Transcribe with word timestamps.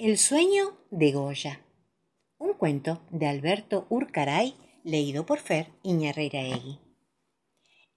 El 0.00 0.16
sueño 0.16 0.78
de 0.92 1.10
Goya. 1.10 1.60
Un 2.38 2.52
cuento 2.52 3.02
de 3.10 3.26
Alberto 3.26 3.88
Urcaray, 3.90 4.54
leído 4.84 5.26
por 5.26 5.40
Fer 5.40 5.72
Iñarreiraegui. 5.82 6.78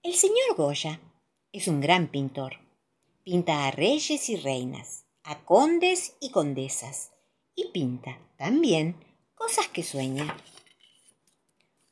El 0.02 0.14
señor 0.14 0.56
Goya 0.56 1.00
es 1.52 1.68
un 1.68 1.80
gran 1.80 2.08
pintor. 2.08 2.54
Pinta 3.22 3.68
a 3.68 3.70
reyes 3.70 4.28
y 4.30 4.34
reinas, 4.34 5.04
a 5.22 5.44
condes 5.44 6.16
y 6.20 6.32
condesas, 6.32 7.12
y 7.54 7.68
pinta 7.68 8.18
también 8.36 8.96
cosas 9.36 9.68
que 9.68 9.84
sueña. 9.84 10.36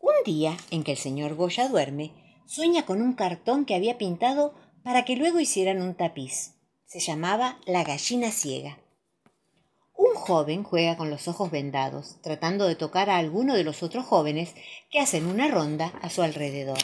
Un 0.00 0.14
día 0.24 0.56
en 0.72 0.82
que 0.82 0.90
el 0.90 0.98
señor 0.98 1.36
Goya 1.36 1.68
duerme, 1.68 2.42
sueña 2.46 2.84
con 2.84 3.00
un 3.00 3.12
cartón 3.12 3.64
que 3.64 3.76
había 3.76 3.96
pintado 3.96 4.56
para 4.82 5.04
que 5.04 5.14
luego 5.14 5.38
hicieran 5.38 5.80
un 5.80 5.94
tapiz. 5.94 6.56
Se 6.84 6.98
llamaba 6.98 7.60
La 7.64 7.84
gallina 7.84 8.32
ciega. 8.32 8.80
Un 10.10 10.16
joven 10.16 10.64
juega 10.64 10.96
con 10.96 11.08
los 11.08 11.28
ojos 11.28 11.52
vendados, 11.52 12.16
tratando 12.20 12.66
de 12.66 12.74
tocar 12.74 13.10
a 13.10 13.18
alguno 13.18 13.54
de 13.54 13.62
los 13.62 13.84
otros 13.84 14.04
jóvenes 14.04 14.54
que 14.90 14.98
hacen 14.98 15.26
una 15.26 15.46
ronda 15.46 15.92
a 16.02 16.10
su 16.10 16.22
alrededor. 16.22 16.78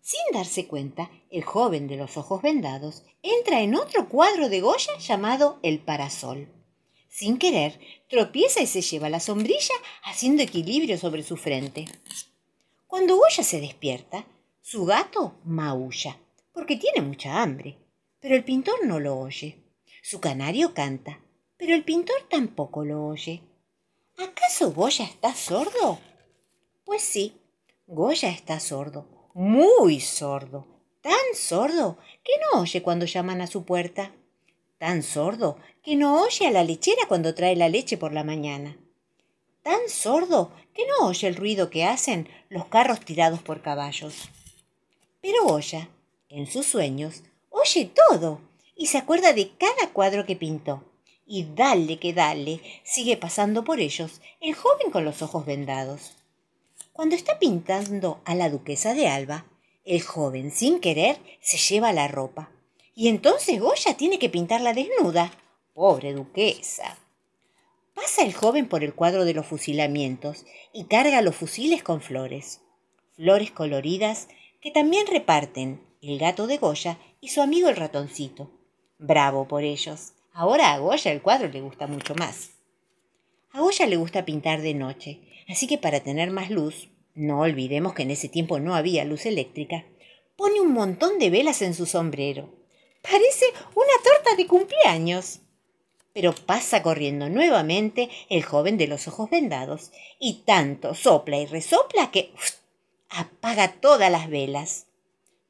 Sin 0.00 0.20
darse 0.32 0.68
cuenta, 0.68 1.10
el 1.30 1.42
joven 1.42 1.88
de 1.88 1.96
los 1.96 2.16
ojos 2.16 2.42
vendados 2.42 3.02
entra 3.22 3.60
en 3.60 3.74
otro 3.74 4.08
cuadro 4.08 4.48
de 4.48 4.60
Goya 4.60 4.98
llamado 4.98 5.58
El 5.64 5.80
Parasol. 5.80 6.48
Sin 7.08 7.38
querer, 7.38 7.80
tropieza 8.08 8.62
y 8.62 8.68
se 8.68 8.82
lleva 8.82 9.10
la 9.10 9.18
sombrilla 9.18 9.74
haciendo 10.04 10.44
equilibrio 10.44 10.96
sobre 10.96 11.24
su 11.24 11.36
frente. 11.36 11.86
Cuando 12.86 13.16
Goya 13.16 13.42
se 13.42 13.60
despierta, 13.60 14.26
su 14.60 14.84
gato 14.84 15.40
maulla, 15.44 16.18
porque 16.52 16.76
tiene 16.76 17.02
mucha 17.02 17.42
hambre, 17.42 17.78
pero 18.20 18.36
el 18.36 18.44
pintor 18.44 18.86
no 18.86 19.00
lo 19.00 19.18
oye. 19.18 19.58
Su 20.02 20.20
canario 20.20 20.72
canta, 20.72 21.20
pero 21.60 21.74
el 21.74 21.84
pintor 21.84 22.16
tampoco 22.30 22.86
lo 22.86 23.06
oye. 23.06 23.42
¿Acaso 24.16 24.72
Goya 24.72 25.04
está 25.04 25.34
sordo? 25.34 25.98
Pues 26.86 27.02
sí, 27.02 27.36
Goya 27.86 28.30
está 28.30 28.58
sordo, 28.58 29.06
muy 29.34 30.00
sordo, 30.00 30.66
tan 31.02 31.14
sordo 31.34 31.98
que 32.24 32.32
no 32.38 32.62
oye 32.62 32.82
cuando 32.82 33.04
llaman 33.04 33.42
a 33.42 33.46
su 33.46 33.64
puerta, 33.64 34.10
tan 34.78 35.02
sordo 35.02 35.58
que 35.82 35.96
no 35.96 36.22
oye 36.22 36.46
a 36.46 36.50
la 36.50 36.64
lechera 36.64 37.02
cuando 37.06 37.34
trae 37.34 37.54
la 37.56 37.68
leche 37.68 37.98
por 37.98 38.14
la 38.14 38.24
mañana, 38.24 38.78
tan 39.62 39.86
sordo 39.90 40.52
que 40.72 40.86
no 40.86 41.08
oye 41.08 41.28
el 41.28 41.36
ruido 41.36 41.68
que 41.68 41.84
hacen 41.84 42.26
los 42.48 42.64
carros 42.66 43.00
tirados 43.00 43.42
por 43.42 43.60
caballos. 43.60 44.30
Pero 45.20 45.44
Goya, 45.44 45.90
en 46.30 46.46
sus 46.46 46.64
sueños, 46.64 47.22
oye 47.50 47.92
todo 47.94 48.40
y 48.74 48.86
se 48.86 48.96
acuerda 48.96 49.34
de 49.34 49.52
cada 49.58 49.92
cuadro 49.92 50.24
que 50.24 50.36
pintó 50.36 50.89
y 51.32 51.44
dale 51.54 52.00
que 52.00 52.12
dale, 52.12 52.60
sigue 52.82 53.16
pasando 53.16 53.62
por 53.62 53.78
ellos 53.78 54.20
el 54.40 54.52
joven 54.52 54.90
con 54.90 55.04
los 55.04 55.22
ojos 55.22 55.46
vendados. 55.46 56.16
Cuando 56.92 57.14
está 57.14 57.38
pintando 57.38 58.20
a 58.24 58.34
la 58.34 58.50
duquesa 58.50 58.94
de 58.94 59.06
Alba, 59.06 59.46
el 59.84 60.02
joven, 60.02 60.50
sin 60.50 60.80
querer, 60.80 61.20
se 61.40 61.56
lleva 61.56 61.92
la 61.92 62.08
ropa. 62.08 62.50
Y 62.96 63.06
entonces 63.06 63.60
Goya 63.60 63.96
tiene 63.96 64.18
que 64.18 64.28
pintarla 64.28 64.74
desnuda. 64.74 65.30
Pobre 65.72 66.14
duquesa. 66.14 66.98
Pasa 67.94 68.24
el 68.24 68.34
joven 68.34 68.68
por 68.68 68.82
el 68.82 68.92
cuadro 68.92 69.24
de 69.24 69.34
los 69.34 69.46
fusilamientos 69.46 70.44
y 70.72 70.86
carga 70.86 71.22
los 71.22 71.36
fusiles 71.36 71.84
con 71.84 72.00
flores. 72.00 72.60
Flores 73.14 73.52
coloridas 73.52 74.26
que 74.60 74.72
también 74.72 75.06
reparten 75.06 75.80
el 76.02 76.18
gato 76.18 76.48
de 76.48 76.58
Goya 76.58 76.98
y 77.20 77.28
su 77.28 77.40
amigo 77.40 77.68
el 77.68 77.76
ratoncito. 77.76 78.50
Bravo 78.98 79.46
por 79.46 79.62
ellos. 79.62 80.14
Ahora 80.32 80.72
a 80.72 80.78
Goya 80.78 81.12
el 81.12 81.22
cuadro 81.22 81.48
le 81.48 81.60
gusta 81.60 81.86
mucho 81.86 82.14
más. 82.14 82.50
A 83.52 83.60
Goya 83.60 83.86
le 83.86 83.96
gusta 83.96 84.24
pintar 84.24 84.62
de 84.62 84.74
noche, 84.74 85.20
así 85.48 85.66
que 85.66 85.78
para 85.78 86.00
tener 86.00 86.30
más 86.30 86.50
luz, 86.50 86.88
no 87.14 87.40
olvidemos 87.40 87.94
que 87.94 88.02
en 88.02 88.12
ese 88.12 88.28
tiempo 88.28 88.60
no 88.60 88.74
había 88.74 89.04
luz 89.04 89.26
eléctrica, 89.26 89.84
pone 90.36 90.60
un 90.60 90.72
montón 90.72 91.18
de 91.18 91.30
velas 91.30 91.62
en 91.62 91.74
su 91.74 91.84
sombrero. 91.84 92.54
Parece 93.02 93.46
una 93.74 93.92
torta 94.04 94.36
de 94.36 94.46
cumpleaños. 94.46 95.40
Pero 96.12 96.34
pasa 96.34 96.82
corriendo 96.82 97.28
nuevamente 97.28 98.08
el 98.28 98.42
joven 98.42 98.78
de 98.78 98.86
los 98.86 99.06
ojos 99.08 99.30
vendados, 99.30 99.92
y 100.18 100.42
tanto 100.44 100.94
sopla 100.94 101.38
y 101.38 101.46
resopla 101.46 102.10
que 102.10 102.32
apaga 103.08 103.80
todas 103.80 104.10
las 104.10 104.28
velas. 104.28 104.86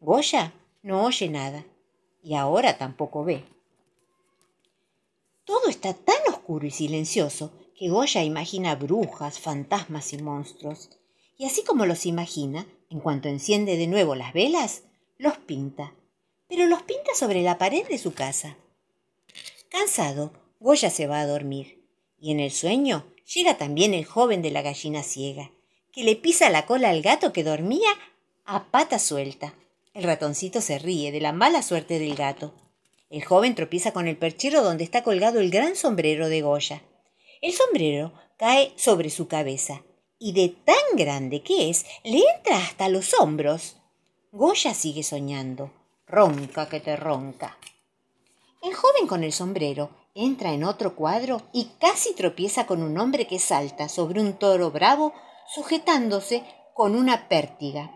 Goya 0.00 0.52
no 0.82 1.04
oye 1.04 1.28
nada, 1.28 1.64
y 2.22 2.34
ahora 2.34 2.78
tampoco 2.78 3.24
ve. 3.24 3.44
Todo 5.44 5.68
está 5.68 5.94
tan 5.94 6.16
oscuro 6.28 6.66
y 6.66 6.70
silencioso 6.70 7.52
que 7.76 7.88
Goya 7.88 8.22
imagina 8.22 8.74
brujas, 8.74 9.38
fantasmas 9.38 10.12
y 10.12 10.18
monstruos. 10.18 10.90
Y 11.38 11.46
así 11.46 11.64
como 11.64 11.86
los 11.86 12.04
imagina, 12.06 12.66
en 12.90 13.00
cuanto 13.00 13.28
enciende 13.28 13.76
de 13.76 13.86
nuevo 13.86 14.14
las 14.14 14.32
velas, 14.32 14.82
los 15.16 15.38
pinta. 15.38 15.94
Pero 16.48 16.66
los 16.66 16.82
pinta 16.82 17.14
sobre 17.14 17.42
la 17.42 17.56
pared 17.56 17.86
de 17.88 17.98
su 17.98 18.12
casa. 18.12 18.58
Cansado, 19.70 20.32
Goya 20.58 20.90
se 20.90 21.06
va 21.06 21.20
a 21.20 21.26
dormir. 21.26 21.86
Y 22.18 22.32
en 22.32 22.40
el 22.40 22.50
sueño 22.50 23.06
llega 23.32 23.56
también 23.56 23.94
el 23.94 24.04
joven 24.04 24.42
de 24.42 24.50
la 24.50 24.62
gallina 24.62 25.02
ciega, 25.02 25.52
que 25.92 26.04
le 26.04 26.16
pisa 26.16 26.50
la 26.50 26.66
cola 26.66 26.90
al 26.90 27.00
gato 27.00 27.32
que 27.32 27.44
dormía 27.44 27.88
a 28.44 28.70
pata 28.70 28.98
suelta. 28.98 29.54
El 29.94 30.04
ratoncito 30.04 30.60
se 30.60 30.78
ríe 30.78 31.12
de 31.12 31.20
la 31.20 31.32
mala 31.32 31.62
suerte 31.62 31.98
del 31.98 32.14
gato. 32.14 32.52
El 33.10 33.24
joven 33.24 33.56
tropieza 33.56 33.92
con 33.92 34.06
el 34.06 34.16
perchero 34.16 34.62
donde 34.62 34.84
está 34.84 35.02
colgado 35.02 35.40
el 35.40 35.50
gran 35.50 35.74
sombrero 35.74 36.28
de 36.28 36.42
Goya. 36.42 36.84
El 37.42 37.52
sombrero 37.52 38.12
cae 38.36 38.72
sobre 38.76 39.10
su 39.10 39.26
cabeza 39.26 39.82
y 40.20 40.32
de 40.32 40.50
tan 40.50 40.96
grande 40.96 41.42
que 41.42 41.70
es, 41.70 41.84
le 42.04 42.20
entra 42.36 42.58
hasta 42.58 42.88
los 42.88 43.12
hombros. 43.14 43.78
Goya 44.30 44.74
sigue 44.74 45.02
soñando. 45.02 45.72
Ronca 46.06 46.68
que 46.68 46.78
te 46.78 46.94
ronca. 46.94 47.58
El 48.62 48.74
joven 48.74 49.08
con 49.08 49.24
el 49.24 49.32
sombrero 49.32 49.90
entra 50.14 50.52
en 50.52 50.62
otro 50.62 50.94
cuadro 50.94 51.42
y 51.52 51.70
casi 51.80 52.14
tropieza 52.14 52.66
con 52.66 52.80
un 52.80 52.96
hombre 52.96 53.26
que 53.26 53.40
salta 53.40 53.88
sobre 53.88 54.20
un 54.20 54.34
toro 54.34 54.70
bravo 54.70 55.14
sujetándose 55.52 56.44
con 56.74 56.94
una 56.94 57.28
pértiga. 57.28 57.90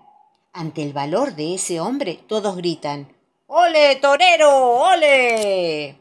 Ante 0.52 0.82
el 0.82 0.92
valor 0.92 1.36
de 1.36 1.54
ese 1.54 1.81
hombre 1.81 2.19
todos 2.26 2.56
gritan 2.56 3.14
¡Ole, 3.47 3.97
torero! 3.97 4.50
¡Ole! 4.50 5.97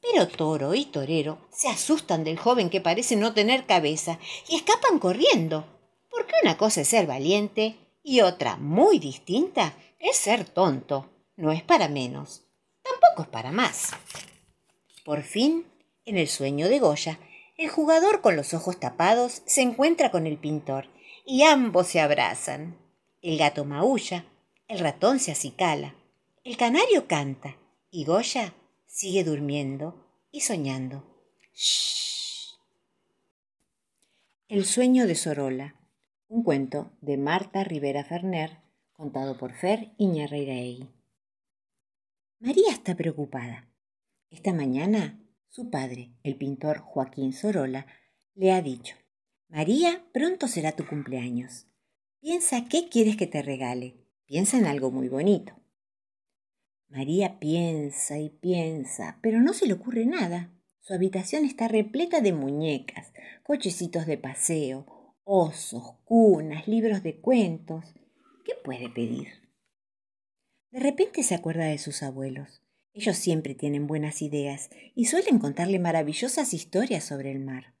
Pero 0.00 0.28
toro 0.28 0.74
y 0.74 0.84
torero 0.86 1.38
se 1.50 1.68
asustan 1.68 2.24
del 2.24 2.38
joven 2.38 2.68
que 2.68 2.80
parece 2.80 3.16
no 3.16 3.32
tener 3.32 3.66
cabeza 3.66 4.18
y 4.48 4.56
escapan 4.56 4.98
corriendo, 4.98 5.64
porque 6.10 6.34
una 6.42 6.58
cosa 6.58 6.82
es 6.82 6.88
ser 6.88 7.06
valiente 7.06 7.76
y 8.02 8.20
otra 8.20 8.56
muy 8.56 8.98
distinta 8.98 9.74
es 9.98 10.16
ser 10.16 10.44
tonto. 10.44 11.08
No 11.36 11.52
es 11.52 11.62
para 11.62 11.88
menos, 11.88 12.42
tampoco 12.82 13.22
es 13.22 13.28
para 13.28 13.52
más. 13.52 13.92
Por 15.04 15.22
fin, 15.22 15.66
en 16.04 16.18
el 16.18 16.28
sueño 16.28 16.68
de 16.68 16.80
Goya, 16.80 17.18
el 17.56 17.68
jugador 17.68 18.20
con 18.20 18.36
los 18.36 18.54
ojos 18.54 18.78
tapados 18.78 19.42
se 19.46 19.62
encuentra 19.62 20.10
con 20.10 20.26
el 20.26 20.36
pintor 20.36 20.86
y 21.24 21.44
ambos 21.44 21.86
se 21.86 22.00
abrazan. 22.00 22.76
El 23.22 23.38
gato 23.38 23.64
maulla, 23.64 24.26
el 24.68 24.80
ratón 24.80 25.20
se 25.20 25.32
acicala. 25.32 25.94
El 26.44 26.56
canario 26.56 27.06
canta 27.06 27.56
y 27.88 28.04
Goya 28.04 28.52
sigue 28.84 29.22
durmiendo 29.22 30.04
y 30.32 30.40
soñando. 30.40 31.04
Shh. 31.54 32.56
El 34.48 34.64
sueño 34.64 35.06
de 35.06 35.14
Sorola, 35.14 35.76
un 36.26 36.42
cuento 36.42 36.90
de 37.00 37.16
Marta 37.16 37.62
Rivera 37.62 38.02
Ferner, 38.02 38.58
contado 38.92 39.38
por 39.38 39.52
Fer 39.52 39.92
Iñarreiraegui. 39.98 40.90
María 42.40 42.72
está 42.72 42.96
preocupada. 42.96 43.68
Esta 44.28 44.52
mañana 44.52 45.20
su 45.48 45.70
padre, 45.70 46.10
el 46.24 46.34
pintor 46.34 46.78
Joaquín 46.78 47.32
Sorola, 47.32 47.86
le 48.34 48.50
ha 48.50 48.62
dicho, 48.62 48.96
María, 49.48 50.04
pronto 50.12 50.48
será 50.48 50.72
tu 50.72 50.86
cumpleaños. 50.88 51.68
Piensa 52.20 52.64
qué 52.68 52.88
quieres 52.88 53.16
que 53.16 53.28
te 53.28 53.42
regale. 53.42 53.94
Piensa 54.24 54.56
en 54.56 54.66
algo 54.66 54.90
muy 54.90 55.08
bonito. 55.08 55.61
María 56.92 57.38
piensa 57.38 58.18
y 58.18 58.28
piensa, 58.28 59.18
pero 59.22 59.40
no 59.40 59.54
se 59.54 59.66
le 59.66 59.72
ocurre 59.72 60.04
nada. 60.04 60.50
Su 60.80 60.92
habitación 60.92 61.46
está 61.46 61.66
repleta 61.66 62.20
de 62.20 62.34
muñecas, 62.34 63.14
cochecitos 63.44 64.04
de 64.04 64.18
paseo, 64.18 65.16
osos, 65.24 65.94
cunas, 66.04 66.68
libros 66.68 67.02
de 67.02 67.18
cuentos. 67.18 67.94
¿Qué 68.44 68.52
puede 68.62 68.90
pedir? 68.90 69.28
De 70.70 70.80
repente 70.80 71.22
se 71.22 71.34
acuerda 71.34 71.64
de 71.64 71.78
sus 71.78 72.02
abuelos. 72.02 72.60
Ellos 72.92 73.16
siempre 73.16 73.54
tienen 73.54 73.86
buenas 73.86 74.20
ideas 74.20 74.68
y 74.94 75.06
suelen 75.06 75.38
contarle 75.38 75.78
maravillosas 75.78 76.52
historias 76.52 77.04
sobre 77.04 77.32
el 77.32 77.40
mar. 77.40 77.74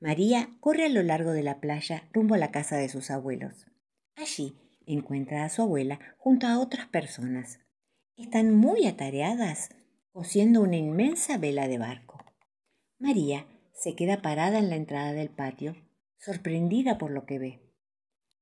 María 0.00 0.50
corre 0.60 0.84
a 0.84 0.90
lo 0.90 1.02
largo 1.02 1.30
de 1.32 1.42
la 1.42 1.60
playa 1.60 2.10
rumbo 2.12 2.34
a 2.34 2.38
la 2.38 2.50
casa 2.50 2.76
de 2.76 2.90
sus 2.90 3.10
abuelos. 3.10 3.66
Allí 4.16 4.54
encuentra 4.84 5.46
a 5.46 5.48
su 5.48 5.62
abuela 5.62 5.98
junto 6.18 6.46
a 6.46 6.58
otras 6.58 6.86
personas 6.88 7.58
están 8.20 8.54
muy 8.54 8.86
atareadas 8.86 9.70
cosiendo 10.12 10.60
una 10.60 10.76
inmensa 10.76 11.38
vela 11.38 11.68
de 11.68 11.78
barco. 11.78 12.24
María 12.98 13.46
se 13.72 13.94
queda 13.96 14.20
parada 14.20 14.58
en 14.58 14.68
la 14.68 14.76
entrada 14.76 15.12
del 15.12 15.30
patio, 15.30 15.74
sorprendida 16.18 16.98
por 16.98 17.10
lo 17.10 17.24
que 17.24 17.38
ve. 17.38 17.60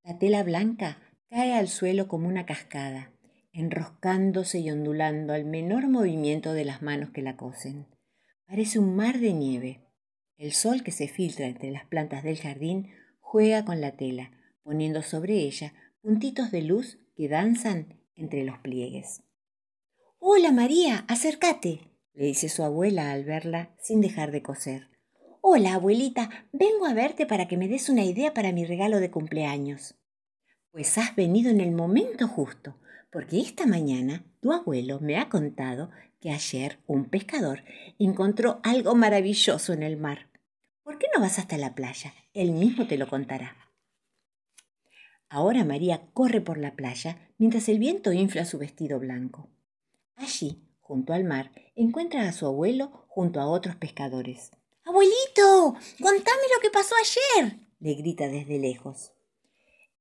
La 0.02 0.18
tela 0.18 0.42
blanca 0.42 0.98
cae 1.30 1.54
al 1.54 1.68
suelo 1.68 2.08
como 2.08 2.26
una 2.28 2.46
cascada, 2.46 3.12
enroscándose 3.52 4.58
y 4.58 4.70
ondulando 4.70 5.32
al 5.32 5.44
menor 5.44 5.88
movimiento 5.88 6.54
de 6.54 6.64
las 6.64 6.82
manos 6.82 7.10
que 7.10 7.22
la 7.22 7.36
cosen. 7.36 7.86
Parece 8.46 8.78
un 8.78 8.96
mar 8.96 9.18
de 9.18 9.32
nieve. 9.32 9.84
El 10.36 10.52
sol 10.52 10.82
que 10.82 10.92
se 10.92 11.08
filtra 11.08 11.46
entre 11.46 11.70
las 11.70 11.84
plantas 11.84 12.24
del 12.24 12.38
jardín 12.38 12.90
juega 13.20 13.64
con 13.64 13.80
la 13.80 13.96
tela, 13.96 14.32
poniendo 14.62 15.02
sobre 15.02 15.34
ella 15.34 15.72
puntitos 16.00 16.50
de 16.50 16.62
luz 16.62 16.98
que 17.14 17.28
danzan 17.28 18.00
entre 18.14 18.44
los 18.44 18.58
pliegues. 18.58 19.22
Hola 20.20 20.50
María, 20.50 21.04
acércate, 21.06 21.92
le 22.12 22.26
dice 22.26 22.48
su 22.48 22.64
abuela 22.64 23.12
al 23.12 23.24
verla 23.24 23.70
sin 23.80 24.00
dejar 24.00 24.32
de 24.32 24.42
coser. 24.42 24.88
Hola, 25.40 25.74
abuelita, 25.74 26.28
vengo 26.52 26.86
a 26.86 26.92
verte 26.92 27.24
para 27.24 27.46
que 27.46 27.56
me 27.56 27.68
des 27.68 27.88
una 27.88 28.04
idea 28.04 28.34
para 28.34 28.50
mi 28.50 28.64
regalo 28.64 28.98
de 28.98 29.12
cumpleaños. 29.12 29.94
Pues 30.72 30.98
has 30.98 31.14
venido 31.14 31.50
en 31.50 31.60
el 31.60 31.70
momento 31.70 32.26
justo, 32.26 32.80
porque 33.12 33.38
esta 33.38 33.64
mañana 33.64 34.24
tu 34.40 34.52
abuelo 34.52 34.98
me 34.98 35.18
ha 35.18 35.28
contado 35.28 35.90
que 36.20 36.32
ayer 36.32 36.80
un 36.88 37.04
pescador 37.04 37.62
encontró 38.00 38.58
algo 38.64 38.96
maravilloso 38.96 39.72
en 39.72 39.84
el 39.84 39.96
mar. 39.96 40.30
¿Por 40.82 40.98
qué 40.98 41.06
no 41.14 41.20
vas 41.20 41.38
hasta 41.38 41.56
la 41.58 41.76
playa? 41.76 42.12
Él 42.34 42.50
mismo 42.50 42.88
te 42.88 42.98
lo 42.98 43.08
contará. 43.08 43.56
Ahora 45.28 45.64
María 45.64 46.10
corre 46.12 46.40
por 46.40 46.58
la 46.58 46.74
playa 46.74 47.30
mientras 47.38 47.68
el 47.68 47.78
viento 47.78 48.12
infla 48.12 48.44
su 48.44 48.58
vestido 48.58 48.98
blanco. 48.98 49.48
Allí, 50.18 50.62
junto 50.80 51.12
al 51.12 51.24
mar, 51.24 51.50
encuentra 51.74 52.28
a 52.28 52.32
su 52.32 52.46
abuelo 52.46 53.06
junto 53.08 53.40
a 53.40 53.46
otros 53.46 53.76
pescadores. 53.76 54.50
Abuelito, 54.84 55.74
contame 56.00 56.42
lo 56.54 56.60
que 56.62 56.70
pasó 56.70 56.94
ayer, 56.96 57.58
le 57.80 57.94
grita 57.94 58.28
desde 58.28 58.58
lejos. 58.58 59.12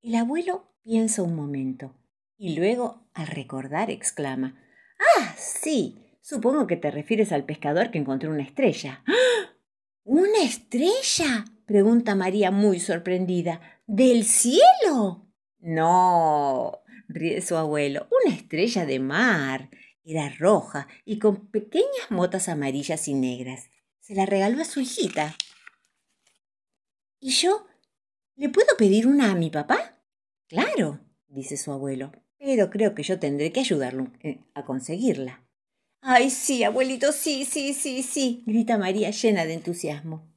El 0.02 0.16
abuelo 0.16 0.74
piensa 0.84 1.24
un 1.24 1.36
momento 1.36 1.96
y 2.38 2.56
luego, 2.56 3.08
al 3.14 3.28
recordar, 3.28 3.90
exclama 3.90 4.60
Ah, 5.00 5.36
sí. 5.38 6.04
Supongo 6.22 6.68
que 6.68 6.76
te 6.76 6.92
refieres 6.92 7.32
al 7.32 7.46
pescador 7.46 7.92
que 7.92 8.00
encontró 8.00 8.32
una 8.32 8.44
estrella. 8.44 9.04
¡Ah! 9.08 9.54
¿Una 10.04 10.44
estrella? 10.44 11.46
pregunta 11.66 12.16
María 12.16 12.52
muy 12.52 12.80
sorprendida. 12.80 13.62
¿Del 13.88 14.24
cielo? 14.24 15.28
No, 15.60 16.80
ríe 17.08 17.42
su 17.42 17.56
abuelo. 17.56 18.08
Una 18.24 18.36
estrella 18.36 18.86
de 18.86 19.00
mar. 19.00 19.70
Era 20.10 20.30
roja 20.30 20.88
y 21.04 21.20
con 21.20 21.48
pequeñas 21.48 22.10
motas 22.12 22.48
amarillas 22.48 23.10
y 23.10 23.14
negras. 23.14 23.70
Se 24.00 24.16
la 24.16 24.26
regaló 24.26 24.62
a 24.62 24.66
su 24.66 24.80
hijita. 24.80 25.36
¿Y 27.20 27.32
yo? 27.32 27.68
¿Le 28.38 28.48
puedo 28.48 28.78
pedir 28.78 29.06
una 29.06 29.32
a 29.32 29.36
mi 29.36 29.50
papá? 29.50 30.00
Claro, 30.48 31.02
dice 31.28 31.58
su 31.58 31.74
abuelo, 31.74 32.14
pero 32.40 32.70
creo 32.70 32.96
que 32.96 33.04
yo 33.04 33.20
tendré 33.20 33.52
que 33.52 33.60
ayudarlo 33.60 34.08
eh, 34.24 34.40
a 34.54 34.64
conseguirla. 34.64 35.44
Ay, 36.00 36.30
sí, 36.30 36.64
abuelito, 36.64 37.12
sí, 37.12 37.44
sí, 37.44 37.74
sí, 37.74 38.02
sí, 38.02 38.44
grita 38.48 38.78
María 38.78 39.12
llena 39.12 39.46
de 39.46 39.56
entusiasmo. 39.56 40.34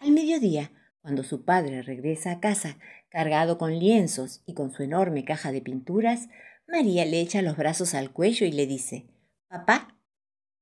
Al 0.00 0.10
mediodía, 0.10 0.72
cuando 1.02 1.22
su 1.22 1.44
padre 1.44 1.82
regresa 1.82 2.32
a 2.32 2.40
casa 2.40 2.78
cargado 3.10 3.58
con 3.58 3.78
lienzos 3.78 4.42
y 4.44 4.54
con 4.54 4.72
su 4.72 4.82
enorme 4.82 5.24
caja 5.24 5.52
de 5.52 5.60
pinturas, 5.60 6.28
María 6.66 7.04
le 7.04 7.20
echa 7.20 7.42
los 7.42 7.56
brazos 7.56 7.94
al 7.94 8.12
cuello 8.12 8.46
y 8.46 8.52
le 8.52 8.66
dice 8.66 9.06
Papá, 9.48 9.96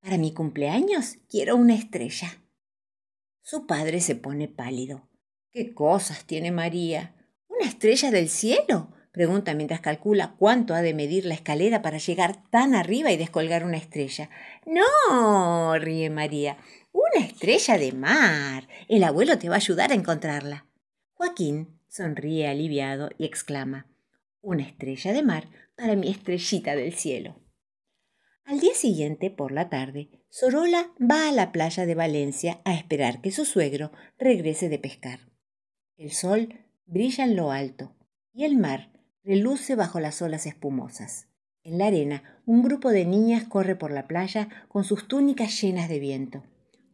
para 0.01 0.19
mi 0.19 0.35
cumpleaños 0.35 1.19
quiero 1.29 1.57
una 1.57 1.75
estrella. 1.75 2.43
Su 3.41 3.67
padre 3.67 4.01
se 4.01 4.17
pone 4.17 4.49
pálido. 4.49 5.09
¿Qué 5.51 5.73
cosas 5.75 6.25
tiene 6.25 6.51
María? 6.51 7.15
¿Una 7.49 7.69
estrella 7.69 8.11
del 8.11 8.29
cielo? 8.29 8.93
pregunta 9.13 9.55
mientras 9.55 9.81
calcula 9.81 10.35
cuánto 10.39 10.75
ha 10.75 10.83
de 10.83 10.95
medir 10.95 11.25
la 11.25 11.35
escalera 11.35 11.83
para 11.83 11.99
llegar 11.99 12.49
tan 12.51 12.75
arriba 12.75 13.13
y 13.13 13.17
descolgar 13.17 13.65
una 13.65 13.77
estrella. 13.77 14.29
No, 14.67 15.79
ríe 15.79 16.11
María, 16.11 16.57
una 16.93 17.25
estrella 17.25 17.79
de 17.79 17.93
mar. 17.93 18.69
El 18.89 19.05
abuelo 19.05 19.39
te 19.39 19.49
va 19.49 19.57
a 19.57 19.59
ayudar 19.59 19.93
a 19.93 19.97
encontrarla. 19.97 20.67
Joaquín 21.13 21.79
sonríe 21.89 22.49
aliviado 22.49 23.11
y 23.19 23.27
exclama 23.27 23.92
Una 24.45 24.65
estrella 24.65 25.13
de 25.13 25.23
mar 25.23 25.49
para 25.77 25.95
mi 25.95 26.11
estrellita 26.11 26.75
del 26.75 26.95
cielo. 26.95 27.41
Al 28.45 28.59
día 28.59 28.75
siguiente, 28.75 29.31
por 29.31 29.53
la 29.53 29.69
tarde, 29.69 30.11
Sorola 30.31 30.91
va 31.01 31.29
a 31.29 31.33
la 31.33 31.53
playa 31.53 31.87
de 31.87 31.95
Valencia 31.95 32.61
a 32.65 32.75
esperar 32.75 33.21
que 33.21 33.31
su 33.31 33.45
suegro 33.45 33.93
regrese 34.19 34.69
de 34.69 34.81
pescar. 34.81 35.21
El 35.97 36.11
sol 36.11 36.59
brilla 36.87 37.23
en 37.23 37.37
lo 37.37 37.53
alto 37.53 37.95
y 38.33 38.43
el 38.43 38.57
mar 38.57 38.91
reluce 39.23 39.77
bajo 39.77 40.01
las 40.01 40.21
olas 40.23 40.47
espumosas. 40.47 41.29
En 41.63 41.79
la 41.79 41.87
arena, 41.87 42.43
un 42.45 42.63
grupo 42.63 42.91
de 42.91 43.05
niñas 43.05 43.45
corre 43.45 43.77
por 43.77 43.93
la 43.93 44.09
playa 44.09 44.49
con 44.67 44.83
sus 44.83 45.07
túnicas 45.07 45.63
llenas 45.63 45.89
de 45.89 46.01
viento. 46.01 46.43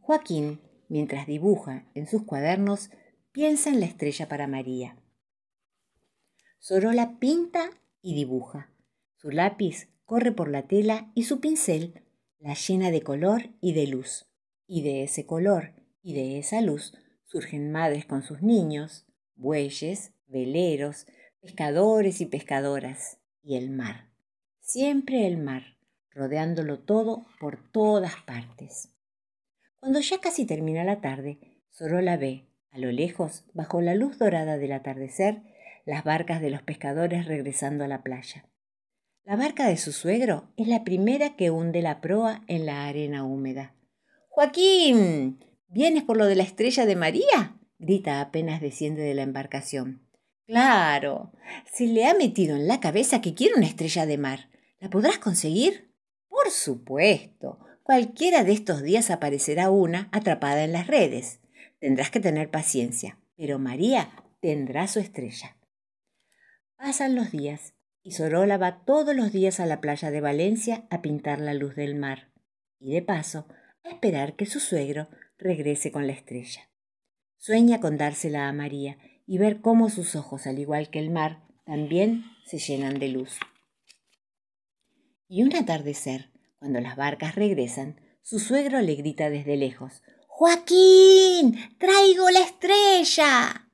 Joaquín, 0.01 0.61
mientras 0.87 1.25
dibuja 1.25 1.89
en 1.95 2.05
sus 2.05 2.25
cuadernos, 2.25 2.91
piensa 3.31 3.71
en 3.71 3.79
la 3.79 3.87
estrella 3.87 4.27
para 4.27 4.45
María. 4.45 4.95
Sorola 6.59 7.17
pinta 7.19 7.69
y 8.01 8.15
dibuja. 8.15 8.69
Su 9.15 9.31
lápiz 9.31 9.87
corre 10.05 10.31
por 10.31 10.49
la 10.49 10.67
tela 10.67 11.11
y 11.15 11.23
su 11.23 11.39
pincel 11.39 12.03
la 12.37 12.53
llena 12.53 12.91
de 12.91 13.01
color 13.01 13.49
y 13.61 13.73
de 13.73 13.87
luz. 13.87 14.27
Y 14.67 14.83
de 14.83 15.03
ese 15.03 15.25
color 15.25 15.73
y 16.01 16.13
de 16.13 16.37
esa 16.37 16.61
luz 16.61 16.93
surgen 17.23 17.71
madres 17.71 18.05
con 18.05 18.23
sus 18.23 18.41
niños, 18.41 19.05
bueyes, 19.35 20.13
veleros, 20.27 21.07
pescadores 21.41 22.21
y 22.21 22.25
pescadoras, 22.25 23.19
y 23.41 23.55
el 23.55 23.69
mar. 23.69 24.09
Siempre 24.59 25.27
el 25.27 25.37
mar, 25.37 25.77
rodeándolo 26.11 26.79
todo 26.79 27.25
por 27.39 27.71
todas 27.71 28.15
partes. 28.25 28.89
Cuando 29.79 30.01
ya 30.01 30.19
casi 30.19 30.45
termina 30.45 30.83
la 30.83 31.01
tarde, 31.01 31.39
Sorola 31.69 32.17
ve, 32.17 32.49
a 32.71 32.79
lo 32.79 32.91
lejos, 32.91 33.45
bajo 33.53 33.81
la 33.81 33.95
luz 33.95 34.19
dorada 34.19 34.57
del 34.57 34.73
atardecer, 34.73 35.41
las 35.85 36.03
barcas 36.03 36.41
de 36.41 36.49
los 36.49 36.61
pescadores 36.61 37.25
regresando 37.25 37.83
a 37.83 37.87
la 37.87 38.03
playa. 38.03 38.45
La 39.23 39.35
barca 39.35 39.67
de 39.67 39.77
su 39.77 39.91
suegro 39.91 40.51
es 40.57 40.67
la 40.67 40.83
primera 40.83 41.35
que 41.35 41.51
hunde 41.51 41.81
la 41.81 42.01
proa 42.01 42.41
en 42.47 42.65
la 42.65 42.87
arena 42.87 43.23
húmeda. 43.23 43.75
Joaquín, 44.29 45.43
¿vienes 45.67 46.03
por 46.03 46.17
lo 46.17 46.25
de 46.25 46.35
la 46.35 46.43
estrella 46.43 46.85
de 46.85 46.95
María? 46.95 47.55
grita 47.77 48.21
apenas 48.21 48.61
desciende 48.61 49.01
de 49.01 49.13
la 49.13 49.23
embarcación. 49.23 50.01
Claro, 50.45 51.31
se 51.71 51.85
le 51.85 52.07
ha 52.07 52.13
metido 52.13 52.55
en 52.55 52.67
la 52.67 52.79
cabeza 52.79 53.21
que 53.21 53.35
quiere 53.35 53.55
una 53.55 53.67
estrella 53.67 54.05
de 54.05 54.17
mar. 54.17 54.49
¿La 54.79 54.89
podrás 54.89 55.19
conseguir? 55.19 55.93
Por 56.27 56.49
supuesto. 56.49 57.59
Cualquiera 57.83 58.43
de 58.43 58.53
estos 58.53 58.81
días 58.81 59.11
aparecerá 59.11 59.69
una 59.69 60.09
atrapada 60.11 60.63
en 60.63 60.73
las 60.73 60.87
redes. 60.87 61.39
Tendrás 61.79 62.09
que 62.09 62.19
tener 62.19 62.49
paciencia, 62.49 63.19
pero 63.37 63.59
María 63.59 64.09
tendrá 64.41 64.87
su 64.87 64.99
estrella. 64.99 65.55
Pasan 66.79 67.13
los 67.13 67.29
días 67.29 67.73
y 68.03 68.13
Sorola 68.13 68.57
va 68.57 68.85
todos 68.85 69.13
los 69.13 69.33
días 69.33 69.59
a 69.59 69.65
la 69.65 69.81
playa 69.81 70.11
de 70.11 70.21
Valencia 70.21 70.87
a 70.89 71.01
pintar 71.01 71.41
la 71.41 71.53
luz 71.53 71.75
del 71.75 71.93
mar 71.93 72.31
y 72.79 72.93
de 72.93 73.01
paso 73.01 73.47
a 73.83 73.89
esperar 73.89 74.37
que 74.37 74.45
su 74.45 74.61
suegro 74.61 75.09
regrese 75.37 75.91
con 75.91 76.07
la 76.07 76.13
estrella. 76.13 76.69
Sueña 77.37 77.81
con 77.81 77.97
dársela 77.97 78.47
a 78.47 78.53
María 78.53 78.97
y 79.27 79.37
ver 79.37 79.59
cómo 79.59 79.89
sus 79.89 80.15
ojos, 80.15 80.47
al 80.47 80.57
igual 80.57 80.89
que 80.89 80.99
el 80.99 81.09
mar, 81.09 81.43
también 81.65 82.23
se 82.45 82.59
llenan 82.59 82.97
de 82.97 83.09
luz. 83.09 83.37
Y 85.27 85.43
un 85.43 85.53
atardecer, 85.57 86.31
cuando 86.59 86.79
las 86.79 86.95
barcas 86.95 87.35
regresan, 87.35 87.99
su 88.21 88.39
suegro 88.39 88.79
le 88.79 88.95
grita 88.95 89.29
desde 89.29 89.57
lejos 89.57 90.01
Joaquín. 90.27 91.59
traigo 91.77 92.29
la 92.29 92.39
estrella. 92.39 93.68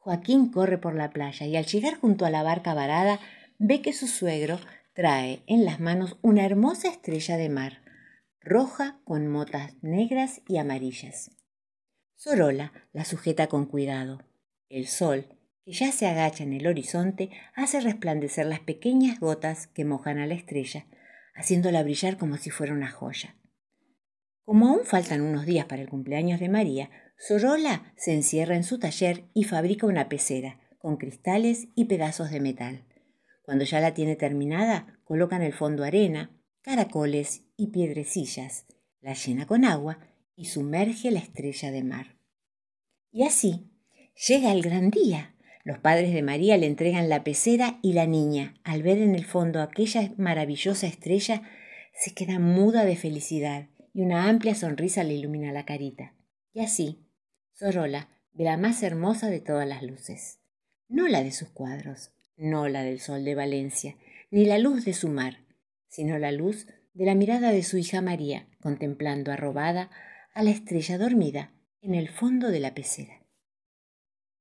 Joaquín 0.00 0.50
corre 0.50 0.78
por 0.78 0.94
la 0.94 1.10
playa 1.10 1.46
y 1.46 1.56
al 1.56 1.66
llegar 1.66 1.94
junto 2.00 2.24
a 2.24 2.30
la 2.30 2.42
barca 2.42 2.72
varada 2.72 3.20
ve 3.58 3.82
que 3.82 3.92
su 3.92 4.06
suegro 4.06 4.58
trae 4.94 5.42
en 5.46 5.66
las 5.66 5.78
manos 5.78 6.18
una 6.22 6.46
hermosa 6.46 6.88
estrella 6.88 7.36
de 7.36 7.50
mar, 7.50 7.82
roja 8.40 8.98
con 9.04 9.28
motas 9.28 9.74
negras 9.82 10.40
y 10.48 10.56
amarillas. 10.56 11.30
Sorola 12.16 12.72
la 12.94 13.04
sujeta 13.04 13.48
con 13.48 13.66
cuidado. 13.66 14.24
El 14.70 14.86
sol, 14.86 15.26
que 15.66 15.72
ya 15.72 15.92
se 15.92 16.06
agacha 16.06 16.44
en 16.44 16.54
el 16.54 16.66
horizonte, 16.66 17.28
hace 17.54 17.80
resplandecer 17.80 18.46
las 18.46 18.60
pequeñas 18.60 19.20
gotas 19.20 19.66
que 19.66 19.84
mojan 19.84 20.18
a 20.18 20.26
la 20.26 20.34
estrella, 20.34 20.86
haciéndola 21.34 21.82
brillar 21.82 22.16
como 22.16 22.38
si 22.38 22.48
fuera 22.48 22.72
una 22.72 22.90
joya. 22.90 23.36
Como 24.44 24.68
aún 24.68 24.84
faltan 24.84 25.20
unos 25.20 25.44
días 25.44 25.66
para 25.66 25.82
el 25.82 25.90
cumpleaños 25.90 26.40
de 26.40 26.48
María, 26.48 26.90
Sorola 27.22 27.92
se 27.98 28.14
encierra 28.14 28.56
en 28.56 28.64
su 28.64 28.78
taller 28.78 29.24
y 29.34 29.44
fabrica 29.44 29.86
una 29.86 30.08
pecera, 30.08 30.58
con 30.78 30.96
cristales 30.96 31.68
y 31.74 31.84
pedazos 31.84 32.30
de 32.30 32.40
metal. 32.40 32.86
Cuando 33.42 33.66
ya 33.66 33.78
la 33.80 33.92
tiene 33.92 34.16
terminada, 34.16 34.98
coloca 35.04 35.36
en 35.36 35.42
el 35.42 35.52
fondo 35.52 35.84
arena, 35.84 36.30
caracoles 36.62 37.42
y 37.58 37.66
piedrecillas, 37.66 38.64
la 39.02 39.12
llena 39.12 39.46
con 39.46 39.66
agua 39.66 39.98
y 40.34 40.46
sumerge 40.46 41.10
la 41.10 41.18
estrella 41.18 41.70
de 41.70 41.84
mar. 41.84 42.16
Y 43.12 43.24
así 43.24 43.70
llega 44.26 44.50
el 44.50 44.62
gran 44.62 44.90
día. 44.90 45.34
Los 45.62 45.78
padres 45.78 46.14
de 46.14 46.22
María 46.22 46.56
le 46.56 46.66
entregan 46.66 47.10
la 47.10 47.22
pecera 47.22 47.80
y 47.82 47.92
la 47.92 48.06
niña, 48.06 48.54
al 48.64 48.82
ver 48.82 48.96
en 48.96 49.14
el 49.14 49.26
fondo 49.26 49.60
aquella 49.60 50.10
maravillosa 50.16 50.86
estrella, 50.86 51.42
se 51.92 52.14
queda 52.14 52.38
muda 52.38 52.86
de 52.86 52.96
felicidad 52.96 53.68
y 53.92 54.00
una 54.00 54.26
amplia 54.30 54.54
sonrisa 54.54 55.04
le 55.04 55.12
ilumina 55.12 55.52
la 55.52 55.66
carita. 55.66 56.14
Y 56.54 56.60
así, 56.60 56.98
Sorola 57.54 58.08
ve 58.32 58.44
la 58.44 58.56
más 58.56 58.82
hermosa 58.82 59.28
de 59.28 59.40
todas 59.40 59.66
las 59.66 59.82
luces, 59.82 60.38
no 60.88 61.08
la 61.08 61.22
de 61.22 61.32
sus 61.32 61.48
cuadros, 61.48 62.12
no 62.36 62.68
la 62.68 62.82
del 62.82 63.00
sol 63.00 63.24
de 63.24 63.34
Valencia, 63.34 63.96
ni 64.30 64.46
la 64.46 64.58
luz 64.58 64.84
de 64.84 64.94
su 64.94 65.08
mar, 65.08 65.44
sino 65.88 66.18
la 66.18 66.32
luz 66.32 66.66
de 66.94 67.04
la 67.04 67.14
mirada 67.14 67.50
de 67.50 67.62
su 67.62 67.78
hija 67.78 68.00
María, 68.00 68.46
contemplando 68.60 69.32
arrobada 69.32 69.90
a 70.34 70.42
la 70.42 70.50
estrella 70.50 70.98
dormida 70.98 71.52
en 71.82 71.94
el 71.94 72.08
fondo 72.08 72.50
de 72.50 72.60
la 72.60 72.74
pecera. 72.74 73.19